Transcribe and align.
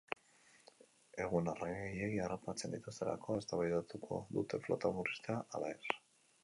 Egun 1.25 1.51
arrain 1.51 1.75
gehiegi 1.81 2.23
harrapatzen 2.27 2.73
dituztelako 2.77 3.39
eztabaidatuko 3.43 4.21
dute 4.39 4.63
flota 4.67 4.95
murriztea 4.99 5.39
ala 5.61 5.73
ez. 5.79 5.99